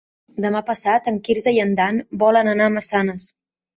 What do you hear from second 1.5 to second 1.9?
i en